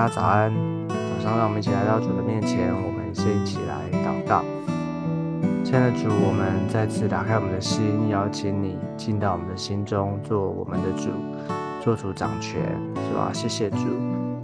[0.00, 0.50] 大家早安！
[0.88, 4.42] 早上让我们一起来到主的面前，我们先一起来祷告。
[5.62, 11.10] 亲爱的主，我们再次打开我们的心，邀请你进到我们的心中，做我们的主，
[11.82, 12.62] 做主掌权，
[12.94, 13.30] 是吧？
[13.34, 13.76] 谢谢主，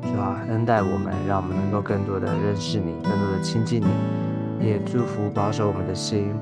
[0.02, 0.42] 是吧？
[0.50, 6.34] 恩待我们，让我们能够更多的认识你，更多的亲近你，也祝福保守我们的心，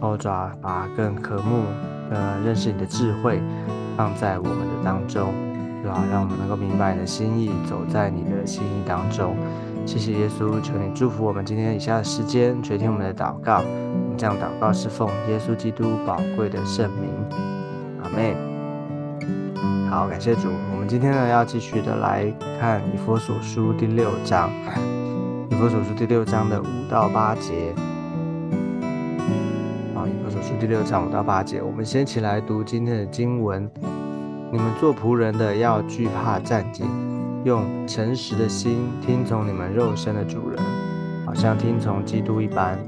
[0.00, 1.64] 欧爪把更渴慕
[2.10, 3.38] 呃认识你的智慧
[3.98, 5.34] 放在我们的当中。
[5.82, 6.04] 对吧？
[6.10, 9.36] 让我们能够明白你的心意，走在你的心意当中。
[9.84, 13.58] 谢谢耶稣，求你祝福我们今天以下的时间，垂听我们的祷告。
[13.58, 17.10] 我们这样祷告是奉耶稣基督宝贵的圣名。
[18.02, 18.34] 阿妹。
[19.88, 20.48] 好，感谢主。
[20.72, 22.26] 我们今天呢要继续的来
[22.60, 24.50] 看以佛所书第六章，
[25.50, 27.72] 以佛所书第六章的五到八节。
[29.94, 33.70] 啊，以佛所书第六章五到八节，我们先起来读今天的经文。
[34.56, 36.84] 你们做仆人的要惧怕战兢，
[37.44, 40.58] 用诚实的心听从你们肉身的主人，
[41.26, 42.78] 好像听从基督一般。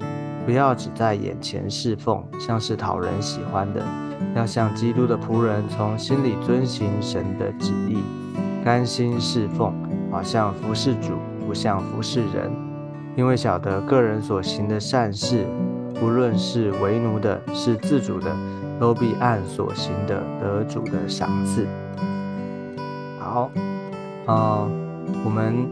[0.47, 3.83] 不要只在眼前侍奉，像是讨人喜欢的；
[4.35, 7.99] 要像基督的仆人，从心里遵行神的旨意，
[8.65, 9.75] 甘心侍奉，
[10.11, 12.51] 好像服侍主，不像服侍人。
[13.15, 15.45] 因为晓得个人所行的善事，
[16.01, 18.35] 不论是为奴的，是自主的。
[18.79, 21.67] 都必按所行的得主的赏赐。
[23.19, 23.51] 好，
[24.27, 24.69] 啊，
[25.25, 25.69] 我们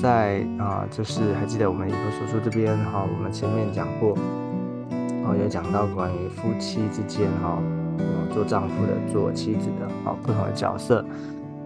[0.00, 4.16] 在啊，就是还记得我们以弗所书这边哈，我们前面讲过，
[5.24, 7.58] 哦，有讲到关于夫妻之间哈，
[8.32, 11.04] 做丈夫的、做妻子的，啊，不同的角色，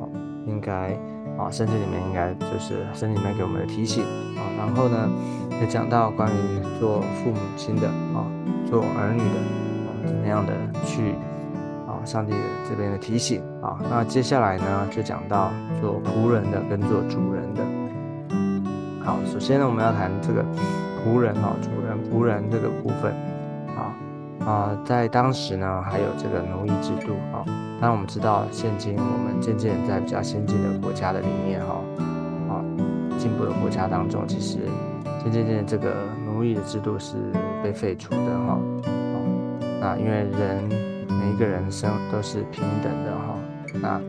[0.01, 0.09] 哦，
[0.47, 0.93] 应该
[1.39, 4.05] 啊，圣经里面应该就是圣经里面给我们的提醒
[4.37, 4.43] 啊。
[4.59, 5.09] 然后呢，
[5.61, 8.27] 也讲到关于做父母亲的啊，
[8.69, 9.61] 做儿女的。
[10.03, 10.55] 怎么样的
[11.01, 11.15] 去
[11.87, 12.05] 啊？
[12.05, 12.35] 上帝
[12.69, 15.51] 这边的提醒啊，那接下来呢就讲到
[15.81, 17.63] 做仆人的跟做主人的。
[19.03, 20.45] 好，首先呢我们要谈这个
[21.03, 23.13] 仆人啊，主人仆人这个部分
[23.77, 23.97] 啊
[24.47, 27.45] 啊，在当时呢还有这个奴役制度啊。
[27.81, 31.81] 当然我们知道，现今我们渐渐在比较先进的国家的里面哈
[32.51, 32.61] 啊
[33.19, 34.59] 进步的国家当中，其实
[35.23, 35.95] 渐渐渐这个
[36.27, 37.17] 奴役的制度是
[37.63, 38.59] 被废除的哈。
[39.81, 40.69] 那因为人
[41.31, 43.37] 一个人生都是平等的哈，
[43.81, 44.01] 那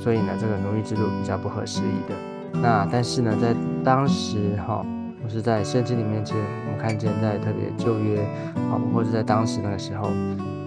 [0.00, 2.60] 所以呢，这个奴役制度比较不合时宜的。
[2.60, 4.84] 那但是呢，在当时哈，
[5.22, 8.20] 或是在圣经里面，其实我们看见在特别旧约
[8.70, 10.08] 啊，或者在当时那个时候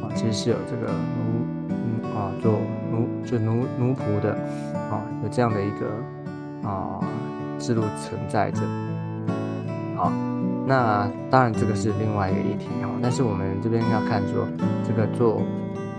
[0.02, 2.54] 啊，其实是有这个奴啊做
[2.92, 4.32] 奴就奴奴仆的
[4.90, 7.00] 啊，有这样的一个啊
[7.60, 8.62] 制度存在着。
[9.96, 10.12] 好。
[10.66, 12.90] 那当然，这个是另外一个议题哈。
[13.02, 14.48] 但是我们这边要看说，
[14.88, 15.42] 这个做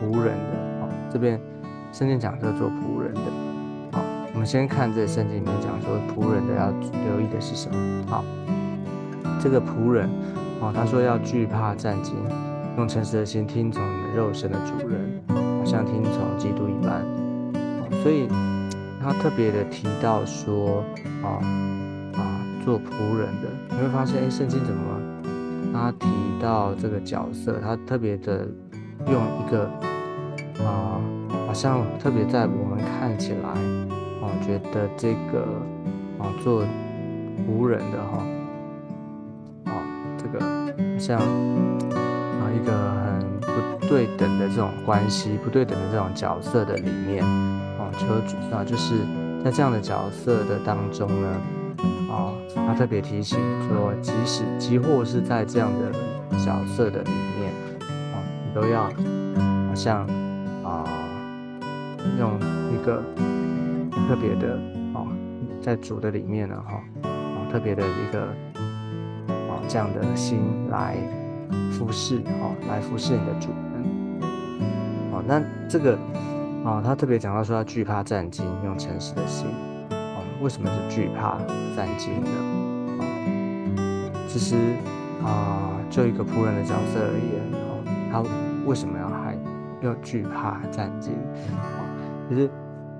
[0.05, 1.41] 仆人的哦，这边
[1.93, 3.21] 圣经讲这个做仆人的，
[3.93, 4.03] 好，
[4.35, 8.05] 我们先看这圣经里面讲说仆人的要留意的是什么？
[8.07, 8.25] 好，
[9.41, 10.09] 这个仆人
[10.61, 12.13] 哦，他说要惧怕战兢，
[12.77, 17.03] 用诚实的心听从你们肉身的主人，好像听从基督一般。
[18.03, 18.29] 所以
[19.03, 20.85] 他特别的提到说
[21.23, 21.41] 啊。
[22.65, 24.99] 做仆人的，你会发现，哎，圣经怎么
[25.71, 26.09] 他提
[26.41, 28.49] 到这个角色，他特别的
[29.07, 29.69] 用一个
[30.63, 31.01] 啊，
[31.47, 35.47] 好像特别在我们看起来，啊，觉得这个
[36.19, 36.63] 啊做
[37.47, 38.23] 仆人的哈，
[39.73, 39.75] 啊，
[40.17, 40.39] 这个
[40.99, 42.73] 像啊一个
[43.03, 48.95] 很不对等的这种关系，不对等的这种角色的里面，啊，就啊就是
[49.45, 51.29] 在这样的角色的当中呢。
[52.11, 55.91] 啊，他特别提醒说，即使即或是在这样的
[56.39, 57.11] 角色的里
[57.41, 57.51] 面，
[58.13, 58.15] 啊，
[58.47, 60.07] 你都要好像，
[62.19, 62.39] 用
[62.73, 63.03] 一个
[64.09, 64.55] 特别的
[64.95, 65.07] 啊，
[65.61, 68.23] 在主的里面呢，哈，啊，特别的一个
[69.29, 70.39] 啊这样的心
[70.71, 70.97] 来
[71.73, 73.85] 服侍，哈，来服侍你的主人。
[75.13, 75.99] 哦，那这个
[76.65, 79.47] 啊，他特别讲到说他惧怕战兢，用诚实的心。
[79.91, 81.39] 哦为什么是惧怕
[81.75, 82.29] 战兢呢？
[84.29, 84.57] 其实
[85.25, 87.81] 啊，就一个仆人的角色而言，哦，
[88.11, 88.21] 他
[88.69, 89.39] 为什么要害
[89.81, 91.13] 要惧怕战兢？
[91.55, 91.84] 啊，
[92.29, 92.51] 其实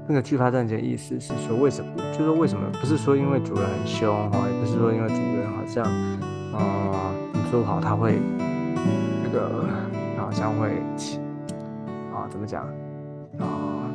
[0.07, 1.91] 那个惧怕战争的意思是说，为什么？
[2.13, 2.69] 就是说为什么？
[2.81, 5.85] 不是说因为主人很凶，哈，也不是说因为主人好像
[6.53, 8.19] 啊，你做不好他会
[9.23, 9.67] 那个
[10.19, 10.69] 好像会
[12.13, 12.67] 啊，怎么讲
[13.39, 13.91] 啊？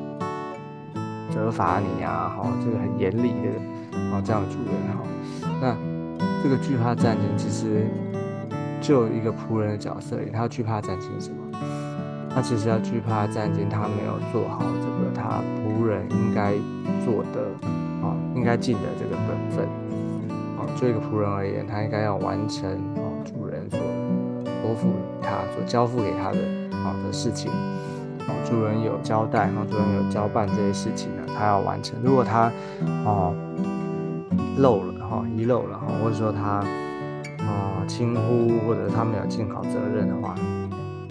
[1.30, 5.04] 责罚你啊，哈，这个很严厉的，啊，这样的主人哈。
[5.62, 5.76] 那
[6.42, 7.86] 这个惧怕战争，其实
[8.82, 11.49] 就一个仆人的角色，他要惧怕战争什么？
[12.34, 16.54] 他其实要惧怕战争，他没有做好这个他仆人应该
[17.04, 17.50] 做的
[18.02, 19.68] 啊应该尽的这个本分。
[20.58, 23.80] 啊，作为一个仆人而言，他应该要完成啊主人所
[24.62, 24.90] 托付
[25.22, 26.38] 他、所交付给他的
[26.78, 27.52] 啊的事情。
[28.20, 32.00] 啊，主人有交代，哈，主人有交办这些事情呢，他要完成。
[32.04, 32.52] 如果他
[33.06, 33.34] 啊
[34.58, 36.64] 漏了，哈，遗漏了，哈，或者说他
[37.40, 40.36] 啊轻忽，或者他没有尽好责任的话，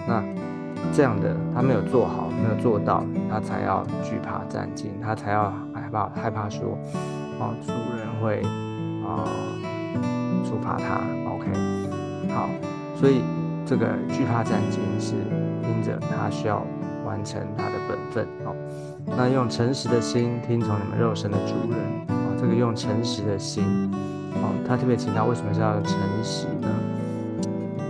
[0.06, 0.22] 那
[0.98, 6.76] 这样的他没有做好，没有做到，他才要惧怕战兢，他才要害怕害怕说，
[7.38, 8.42] 啊，主人会
[9.06, 9.22] 啊
[10.44, 10.98] 处罚他。
[11.30, 11.52] OK，
[12.34, 12.50] 好，
[12.96, 13.22] 所以
[13.64, 15.14] 这个惧怕战兢是
[15.62, 16.66] 因着他需要。
[17.06, 18.54] 完成他的本分哦，
[19.06, 23.64] 那用诚实的心听从你们肉身的主人啊，这个用诚实的心
[24.34, 26.68] 哦，他特别提到为什么是要诚实呢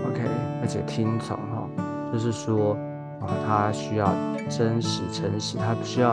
[0.07, 0.23] ？OK，
[0.61, 1.69] 而且听从哈，
[2.13, 2.77] 就是说
[3.21, 4.13] 啊，他需要
[4.49, 6.11] 真实诚实，他需要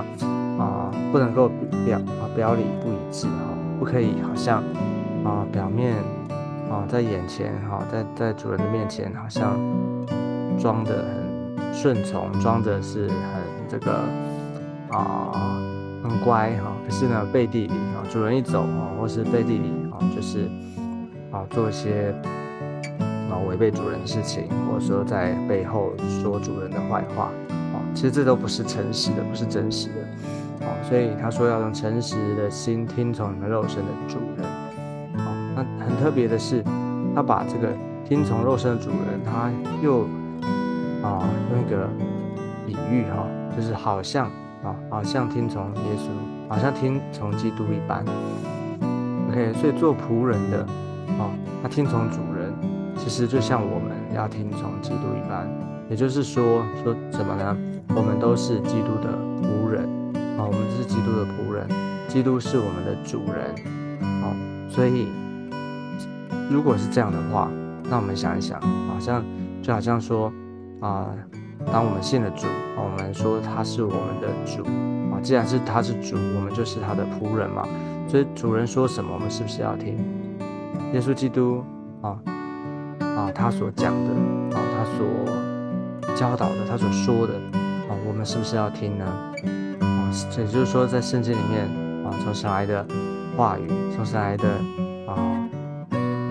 [0.57, 1.50] 啊，不能够
[1.86, 4.63] 表啊表里不一致哈，不可以好像
[5.24, 5.96] 啊表面
[6.69, 9.57] 啊在眼前哈，在在主人的面前好像
[10.57, 11.25] 装的很。
[11.75, 13.18] 顺从装的是很
[13.68, 14.00] 这个
[14.92, 15.60] 啊
[16.01, 20.50] 很乖哈，可是呢背地里啊主人一走啊，或是背地里啊就是
[21.34, 22.16] 啊做一些
[23.42, 27.30] 违背主人的事情，或者说在背后说主人的坏话
[27.74, 30.68] 哦，其实这都不是诚实的，不是真实的哦。
[30.88, 34.46] 所以他说要用诚实的心听从你们肉身的主人
[35.26, 35.54] 哦。
[35.56, 36.64] 那很特别的是，
[37.14, 37.70] 他把这个
[38.04, 39.52] 听从肉身的主人，他
[39.82, 40.06] 又。
[41.04, 41.22] 啊，
[41.52, 41.88] 用一个
[42.66, 44.26] 比喻哈，就是好像
[44.64, 48.04] 啊，好像听从耶稣，好像听从基督一般。
[49.30, 50.62] OK，所以做仆人的
[51.20, 51.30] 啊，
[51.62, 52.35] 他听从主人，
[52.98, 55.48] 其实就像我们要听从基督一般。
[55.90, 57.56] 也就是说，说什么呢？
[57.96, 59.84] 我们都是基督的仆人
[60.38, 61.68] 啊，我们是基督的仆人，
[62.08, 63.54] 基督是我们的主人
[64.02, 64.34] 啊。
[64.68, 65.08] 所以，
[66.50, 67.52] 如果是这样的话，
[67.90, 69.24] 那我们想一想，好像
[69.62, 70.32] 就好像说。
[70.82, 71.08] 啊，
[71.72, 72.46] 当我们信了主，
[72.76, 74.62] 我们说他是我们的主
[75.12, 75.18] 啊。
[75.24, 77.66] 既然是他是主，我们就是他的仆人嘛。
[78.08, 79.98] 所以主人说什么，我们是不是要听？
[80.94, 81.64] 耶稣基督
[83.16, 84.12] 啊，他所讲的
[84.58, 87.34] 啊，他所教导的，他所说的
[87.88, 89.06] 啊，我们是不是要听呢？
[89.80, 91.66] 啊，也就是说，在圣经里面
[92.06, 92.86] 啊，从神来的
[93.38, 94.50] 话语，从神来的
[95.08, 95.50] 啊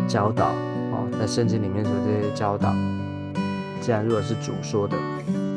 [0.07, 2.73] 教导啊，在圣经里面所这些教导。
[3.81, 4.97] 既然如果是主说的，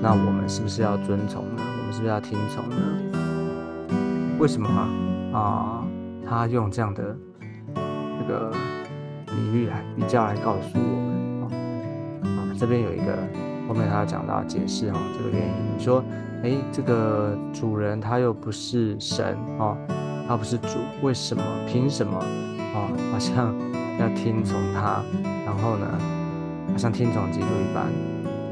[0.02, 1.62] 那我们是不是要遵从呢？
[1.62, 2.76] 我们是不是要听从呢？
[4.40, 4.90] 为什么啊？
[5.34, 5.84] 啊
[6.30, 7.16] 他用这样的
[7.74, 8.52] 这个
[9.26, 11.07] 比喻来比较来告诉我，
[12.58, 13.18] 这边有一个
[13.68, 15.54] 后面他要讲到解释哈，这个原因。
[15.78, 16.04] 你说，
[16.44, 19.78] 哎，这个主人他又不是神啊，
[20.28, 21.44] 他不是主，为什么？
[21.68, 22.18] 凭什么
[22.74, 22.90] 哦？
[23.12, 23.54] 好像
[24.00, 25.04] 要听从他，
[25.46, 25.88] 然后呢，
[26.72, 27.86] 好像听从基督一般。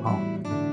[0.04, 0.20] 哦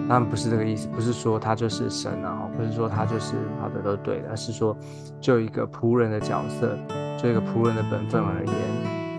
[0.09, 4.77] 当然不是这个意思，不是说他就是神啊，不是说他就是好的都对的，而是说
[5.21, 6.77] 就一个仆人的角色，
[7.17, 8.55] 就一个仆人的本分而言，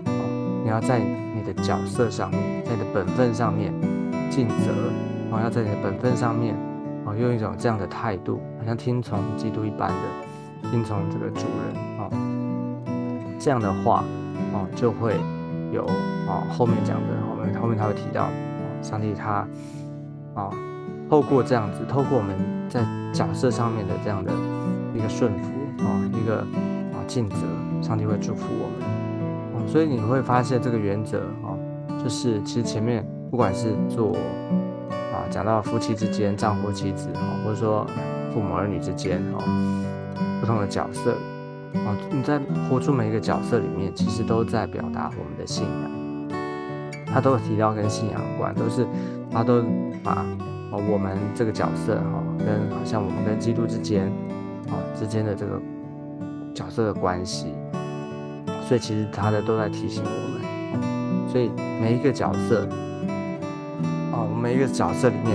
[0.04, 3.72] 哦，你要在你的角色上面，在你的本分上面
[4.34, 4.72] 尽责，
[5.30, 6.56] 哦，要在你的本分上面，
[7.04, 12.10] 哦，用一种这样的态度，好像听从基督一般的听从这个主人，哦，
[13.38, 14.02] 这样的话，
[14.52, 15.14] 哦，就会
[15.70, 15.84] 有
[16.26, 18.28] 哦后面讲的，后面后面他会提到，
[18.82, 19.46] 上帝他，
[20.34, 20.50] 啊。
[21.10, 22.34] 透过这样子，透过我们
[22.68, 24.32] 在角色上面的这样的
[24.94, 25.50] 一个顺服
[25.84, 27.36] 啊，一个啊尽责，
[27.82, 28.88] 上帝会祝福我们
[29.52, 29.62] 哦。
[29.68, 31.54] 所以你会发现这个原则啊，
[32.02, 34.12] 就是其实前面不管是做
[35.12, 37.84] 啊，讲到夫妻之间、丈夫妻子啊，或者说
[38.32, 39.42] 父母儿女之间哦，
[40.40, 41.10] 不同的角色
[41.84, 42.38] 啊，你在
[42.70, 46.32] 活出每一个角色里面，其实都在表达我们的信仰。
[47.12, 48.86] 他都提到跟信仰有关，都是
[49.32, 49.64] 他都
[50.04, 50.24] 把。
[50.88, 54.06] 我们这个角色哈，跟好像我们跟基督之间
[54.68, 55.60] 啊之间的这个
[56.54, 57.52] 角色的关系，
[58.68, 61.50] 所以其实他的都在提醒我们，所以
[61.80, 62.68] 每一个角色，
[64.44, 65.34] 每一个角色里面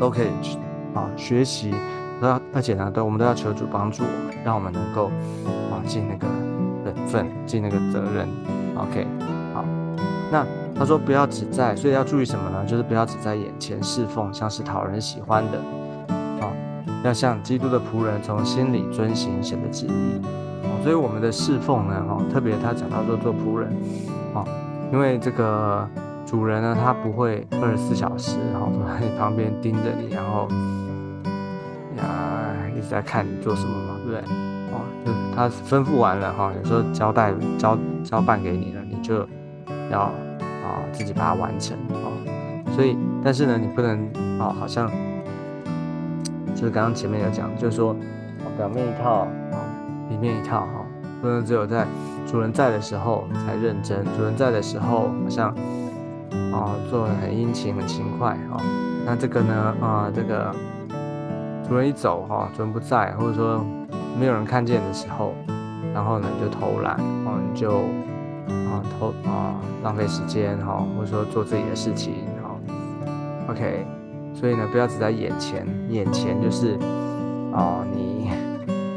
[0.00, 0.58] 都可以去
[0.94, 1.72] 啊学习，
[2.20, 5.12] 那而且呢，都我们都要求主帮助我们，让我们能够
[5.70, 6.26] 啊尽那个
[6.84, 8.26] 本分，尽那个责任。
[8.74, 9.06] OK，
[9.54, 9.64] 好，
[10.32, 10.44] 那。
[10.76, 12.64] 他说：“不要只在，所以要注意什么呢？
[12.64, 15.58] 就是不要只在眼前侍奉，像是讨人喜欢的，
[16.40, 16.54] 啊，
[17.02, 20.20] 要像基督的仆人，从心里遵行神的旨意。
[20.84, 23.72] 所以我们的侍奉呢，哈，特别他讲到说做仆人，
[24.34, 24.44] 啊，
[24.92, 25.84] 因为这个
[26.28, 30.46] 主人呢，他不会二十四小时，然后在你旁边盯着你，然后
[31.96, 34.20] 呀一直在看你做什么嘛，对不对？
[34.70, 39.26] 哦，就他吩咐完了哈，有时候交代交交办给你了，你就
[39.90, 42.12] 要啊自己把它完成啊。
[42.76, 42.94] 所以，
[43.24, 43.98] 但是呢，你不能
[44.38, 44.86] 啊，好像
[46.54, 47.96] 就是刚刚前面有讲，就是说
[48.58, 49.20] 表面一套
[49.50, 49.56] 啊，
[50.10, 50.84] 里面一套哈，
[51.22, 51.86] 不能只有在
[52.26, 55.54] 主人在的时候才认真，主人在的时候好像
[56.52, 58.60] 啊做的很殷勤很勤快啊。
[59.04, 60.54] 那这个呢啊，这个
[61.68, 63.64] 主人一走哈，主人不在，或者说。
[64.18, 65.32] 没有人看见的时候，
[65.94, 67.70] 然后呢就偷懒，然后你就
[68.48, 72.50] 啊偷啊浪费时间哈，或者说做自己的事情哈。
[73.48, 73.86] OK，
[74.34, 76.76] 所以呢不要只在眼前，眼前就是
[77.54, 78.28] 啊你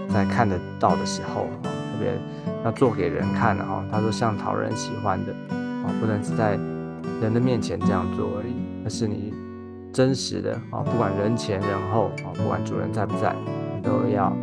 [0.10, 2.18] 在看得到的时候啊，特别
[2.66, 3.84] 要做给人看的哈。
[3.92, 6.58] 他说像讨人喜欢的啊，不能只在
[7.22, 8.54] 人的面前这样做而已，
[8.84, 9.34] 那是你
[9.94, 13.36] 真实的啊，不管人前人后啊，不管主人在不在，
[13.76, 14.36] 你都要啊。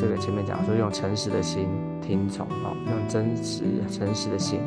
[0.00, 1.66] 这个前面讲说，用诚实的心
[2.00, 4.60] 听从哦，用真实诚实的心，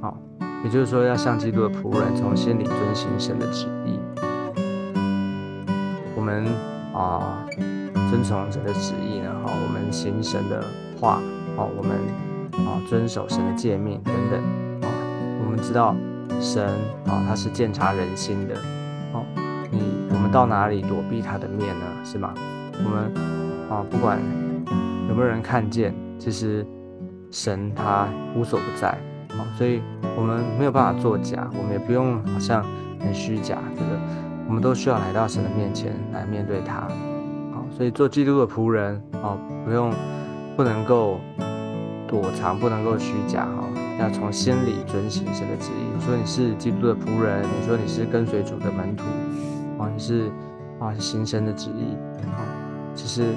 [0.00, 0.16] 好，
[0.64, 3.98] 也就是说，要像基督的仆人，从心里遵行神的旨意。
[6.14, 6.46] 我们
[6.94, 7.44] 啊，
[8.08, 10.64] 遵从神的旨意呢，哈，我们行神的
[11.00, 11.20] 话，
[11.56, 11.96] 哦，我们
[12.66, 14.40] 啊，遵守神的诫命等等，
[15.66, 15.96] 知道
[16.40, 16.64] 神
[17.06, 18.54] 啊，他是鉴察人心的，
[19.12, 19.26] 哦，
[19.70, 19.80] 你
[20.10, 21.84] 我们到哪里躲避他的面呢？
[22.04, 22.32] 是吗？
[22.84, 23.36] 我们。
[23.68, 24.16] 啊，不管
[25.08, 26.64] 有没有人看见，其实
[27.32, 28.06] 神他
[28.36, 28.90] 无所不在
[29.30, 29.82] 啊，所以
[30.16, 32.64] 我们没有办法作假，我们也不用好像
[33.00, 33.98] 很虚假，这个
[34.46, 36.82] 我们都需要来到神的面前来面对他。
[37.52, 39.92] 好，所以做基督的仆人啊，不用
[40.56, 41.18] 不能够
[42.06, 43.64] 躲藏，不能够虚假哈，
[43.98, 45.94] 要从心里遵行神的旨意。
[45.94, 49.04] 你说你是基督的仆人，你说你是跟随主的门徒
[49.78, 50.30] 啊，你是
[50.78, 51.94] 啊行神的旨意
[52.26, 52.40] 啊，
[52.94, 53.34] 其实。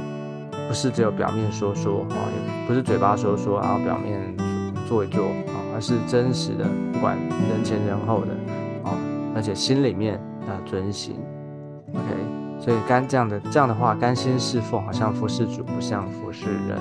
[0.67, 4.21] 不是只有表面说说啊，也不是嘴巴说说，然后表面
[4.87, 8.33] 做一做啊，而是真实的，不管人前人后的
[8.83, 8.93] 啊，
[9.33, 11.15] 而且心里面要遵行。
[11.91, 16.77] OK，所以甘这样的这样的话，甘心侍奉，好像服侍主，不像服侍人。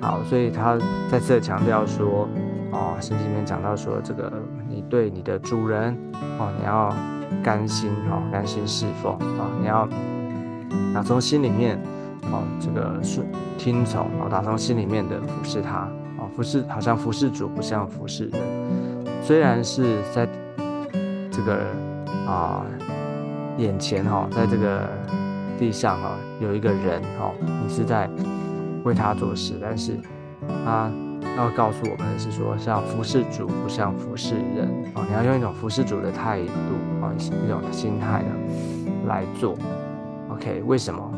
[0.00, 0.78] 好，所以他
[1.10, 2.26] 再次强调说，
[2.72, 4.32] 哦，圣经里面讲到说，这个
[4.68, 5.96] 你对你的主人
[6.38, 6.94] 哦，你要
[7.42, 9.88] 甘心哦，甘心侍奉啊，你要
[10.94, 11.78] 打从心里面。
[12.32, 13.26] 哦，这个顺
[13.58, 18.40] 听从哦，打从心里面的服侍他哦，服侍好像服侍主，不像服侍人。
[19.20, 20.28] 虽然是在
[21.30, 21.64] 这个
[22.28, 22.62] 啊
[23.56, 24.86] 眼前哈，在这个
[25.58, 26.10] 地上哈
[26.40, 28.08] 有一个人哈，你是在
[28.84, 29.98] 为他做事，但是
[30.64, 30.88] 他
[31.36, 35.04] 要告诉我们的是说，像服侍主，不像服侍人哦。
[35.08, 38.28] 你要用一种服侍主的态度啊，一种心态呢
[39.06, 39.56] 来做。
[40.28, 41.12] OK，为什么？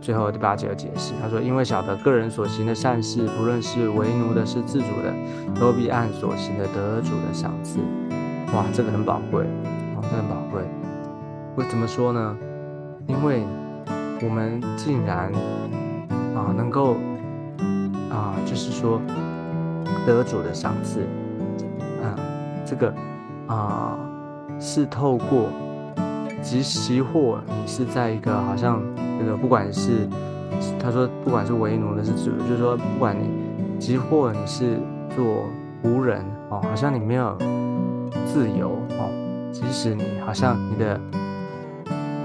[0.00, 5.12] 最后第八节有解释，他说：“因为晓得个人所行的善事，不论是为奴的，是自主的，
[5.58, 7.80] 都必按所行的得主的赏赐。”
[8.54, 9.42] 哇，这个很宝贵，
[9.96, 10.62] 哦，这很宝贵。
[11.56, 12.36] 为怎么说呢？
[13.06, 13.42] 因为
[14.22, 15.32] 我们竟然
[16.36, 16.94] 啊，能够
[18.10, 19.00] 啊，就是说
[20.06, 21.00] 得主的赏赐，
[22.02, 22.16] 啊，
[22.64, 22.94] 这个
[23.46, 23.98] 啊，
[24.58, 25.48] 是透过
[26.42, 28.82] 即习或你是在一个好像。
[29.20, 30.08] 这个不管是
[30.80, 34.78] 他说，不管是为奴的，是主，就是说，不管你即或你是
[35.14, 35.44] 做
[35.84, 37.36] 仆人哦，好像你没有
[38.24, 39.10] 自由哦，
[39.52, 40.98] 即使你好像你的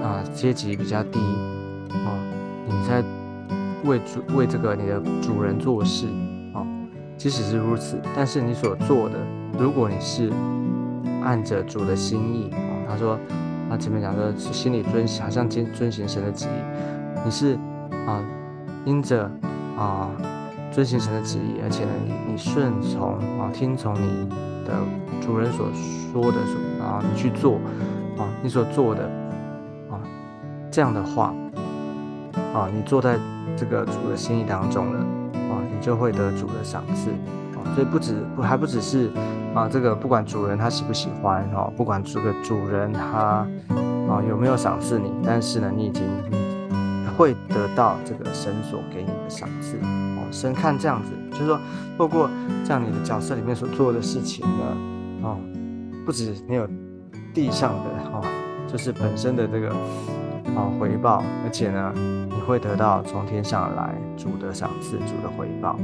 [0.02, 1.18] 啊阶级比较低
[1.90, 2.16] 哦，
[2.66, 3.04] 你在
[3.84, 6.06] 为主为这个你的主人做事，
[7.16, 9.16] 即使是如此，但是你所做的，
[9.58, 10.32] 如果你是
[11.22, 13.18] 按着主的心意哦，他说。
[13.68, 17.58] 啊前面讲说，心里遵好像遵遵行神的旨意，你是
[18.06, 18.22] 啊，
[18.84, 19.28] 因着
[19.76, 20.08] 啊
[20.70, 24.28] 遵行神的旨意，而且呢，你你顺从啊，听从你
[24.64, 24.72] 的
[25.20, 25.66] 主人所
[26.12, 26.38] 说的
[26.80, 27.56] 啊，你去做
[28.16, 29.02] 啊，你所做的
[29.90, 29.98] 啊，
[30.70, 31.34] 这样的话
[32.54, 33.18] 啊，你坐在
[33.56, 35.04] 这个主的心意当中了，
[35.86, 37.10] 就会得主的赏赐
[37.56, 39.08] 啊，所以不止不还不只是。
[39.54, 43.48] 啊，这个不管主人他喜不喜欢哦，不管这个主人他
[44.06, 46.02] 啊有没有赏赐你，但是呢，你已经
[47.16, 50.28] 会得到这个神所给你的赏赐哦。
[50.30, 51.58] 神看这样子，就是说，
[51.96, 52.28] 透过
[52.66, 54.76] 这样你的角色里面所做的事情呢，
[55.22, 55.38] 哦，
[56.04, 56.68] 不止你有
[57.32, 58.22] 地上的哦，
[58.70, 59.70] 就是本身的这个
[60.54, 61.94] 啊回报，而且呢，
[62.46, 65.78] 会得到从天上来主的赏赐、主的回报。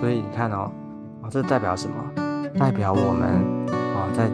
[0.00, 0.70] 所以你看哦，
[1.22, 1.94] 啊，这代表什么？
[2.58, 3.28] 代表我们
[3.94, 4.30] 啊，在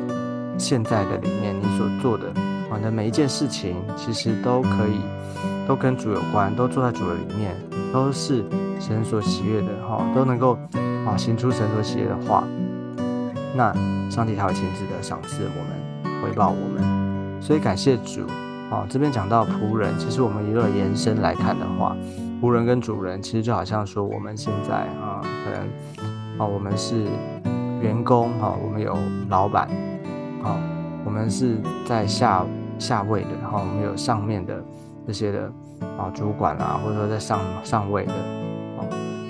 [0.59, 2.29] 现在的里面，你所做的
[2.71, 5.01] 啊的每一件事情，其实都可以，
[5.67, 7.55] 都跟主有关，都坐在主的里面，
[7.93, 8.45] 都是
[8.81, 10.59] 神所喜悦的哈，都能够
[11.07, 12.45] 啊行出神所喜悦的话，
[13.55, 13.73] 那
[14.11, 17.41] 上帝他会亲自的赏赐我们，回报我们。
[17.41, 18.27] 所以感谢主
[18.71, 18.87] 啊！
[18.89, 21.97] 这边讲到仆人，其实我们如果延伸来看的话，
[22.41, 27.07] 仆人跟主人其实就好像说我们现在啊，可能啊我们是
[27.81, 28.97] 员工哈，我们有
[29.29, 29.69] 老板，
[30.43, 30.57] 好，
[31.05, 32.45] 我们是在下
[32.79, 34.63] 下位的，然后我们有上面的
[35.07, 35.53] 这些的
[35.99, 38.13] 啊主管啊，或者说在上上位的。
[38.13, 38.85] 哦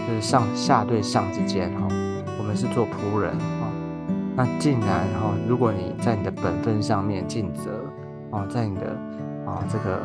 [0.09, 1.87] 就是上下对上之间哈，
[2.39, 3.69] 我们是做仆人啊。
[4.35, 7.71] 那竟然哈，如果你在你的本分上面尽责
[8.31, 8.97] 啊，在你的
[9.49, 9.97] 啊这个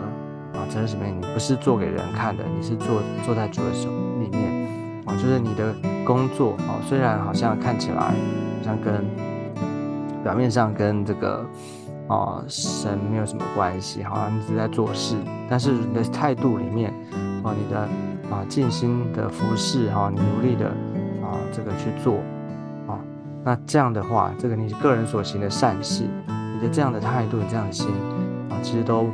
[0.54, 4.68] 啊责任里面，你不是做给人看的，你是做做在主的手里面
[5.06, 5.14] 啊。
[5.16, 8.14] 就是你的工作啊，虽然好像看起来好
[8.64, 9.06] 像跟
[10.24, 11.46] 表面上跟这个
[12.08, 15.16] 啊神没有什么关系，好像你只在做事，
[15.50, 16.94] 但是你的态度里面
[17.44, 17.88] 啊，你的。
[18.32, 20.68] 啊，尽心的服侍哈，你努力的
[21.22, 22.16] 啊，这个去做
[22.88, 22.98] 啊，
[23.44, 26.06] 那这样的话，这个你个人所行的善事，
[26.56, 27.90] 你的这样的态度，这样的心，
[28.64, 29.08] 其实都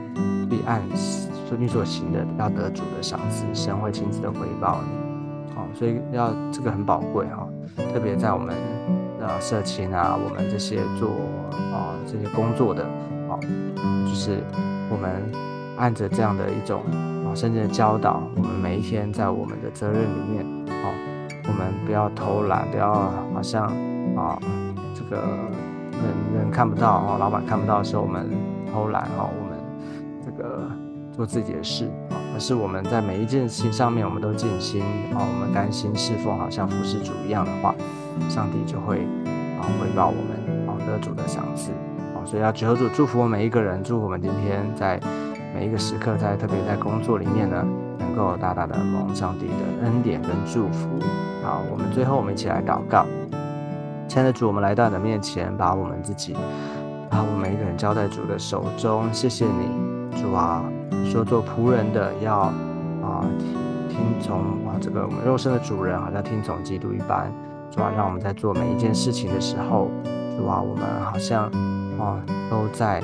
[0.49, 4.99] 必按所你所行的要得主的赏赐，神会亲自的回报你。
[5.57, 7.47] 哦，所以要这个很宝贵哈，
[7.91, 8.55] 特别在我们
[9.19, 11.09] 啊社青啊，我们这些做
[11.73, 12.83] 啊这些工作的
[13.27, 13.35] 啊，
[14.07, 14.37] 就是
[14.89, 15.09] 我们
[15.77, 16.81] 按着这样的一种
[17.25, 17.33] 啊。
[17.35, 20.93] 圣经的教导，我们每一天在我们的责任里面，哦，
[21.47, 22.93] 我们不要偷懒，不要
[23.33, 23.65] 好像
[24.15, 24.39] 啊，
[24.93, 25.17] 这个
[25.91, 28.29] 人人看不到哦，老板看不到的时候，我们
[28.73, 29.57] 偷懒哦，我们
[30.23, 30.61] 这个
[31.11, 34.81] 做自己的事啊，而是我们在每一件事情上面，我们都尽心
[35.13, 37.73] 啊，我们甘心侍奉，好像服侍主一样的话，
[38.29, 38.99] 上帝就会
[39.59, 41.71] 啊回报我们啊得主的赏赐
[42.15, 44.99] 啊，所以要求主祝福我们每一个人，祝福我们今天在。
[45.51, 47.65] 每一个时刻，在特别在工作里面呢，
[47.97, 50.87] 能够大大的蒙上帝的恩典跟祝福。
[51.43, 53.03] 好，我们最后我们一起来祷告，
[54.07, 56.35] 亲爱的主，我们来到你的面前，把我们自己，
[57.09, 59.11] 把我们每一个人交在主的手中。
[59.11, 60.63] 谢谢你，主啊，
[61.11, 62.37] 说做仆人的要
[63.01, 63.25] 啊
[63.89, 67.31] 听从啊这个我们肉身的主人，好像听从基督一般。
[67.71, 69.89] 主啊，让我们在做每一件事情的时候，
[70.37, 71.45] 主啊，我们好像
[71.99, 73.03] 啊都在。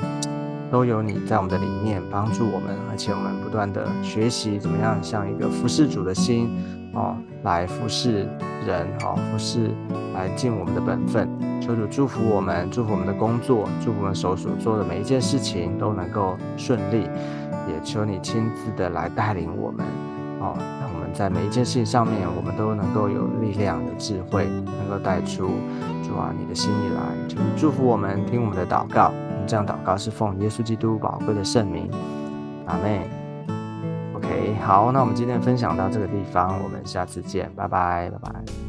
[0.68, 6.50] 都有你在我们的里面帮助我们，而且我们不断的学习怎么样像一个服侍主的心
[6.92, 8.28] 哦，来服侍
[8.66, 9.70] 人哦，服侍
[10.12, 11.28] 来尽我们的本分。
[11.66, 17.08] 求主祝福我们，祝福我们的工作，祝福我们手所做的每一件事情都能够顺利。
[17.68, 19.84] 也求你亲自的来带领我们
[20.38, 25.48] 哦，让我们在每一件事情上面，我们都能够有力量、有智慧，能够带出
[26.04, 27.02] 主啊你的心意来。
[27.28, 29.10] 求祝福我们，听我们的祷告。
[29.48, 31.90] 这样祷告是奉耶稣基督宝贵的圣名，
[32.66, 33.10] 阿妹。
[34.14, 38.65] OK，好，那我们今天分享到这个地方，我们下次见，拜拜，拜拜。